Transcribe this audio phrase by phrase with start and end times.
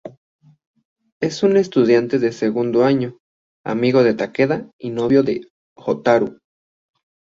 [1.21, 3.19] Es un estudiante de segundo año,
[3.63, 5.41] amigo de Takeda y novio de
[5.77, 6.39] Hotaru.